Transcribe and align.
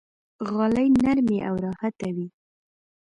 غالۍ 0.51 0.87
نرمې 1.03 1.37
او 1.47 1.53
راحته 1.65 2.07
وي. 2.15 2.27